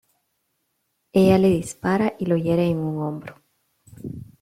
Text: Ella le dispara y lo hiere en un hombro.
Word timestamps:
Ella 1.13 1.37
le 1.37 1.47
dispara 1.51 2.15
y 2.17 2.25
lo 2.25 2.35
hiere 2.35 2.65
en 2.67 2.79
un 2.79 3.03
hombro. 3.03 3.39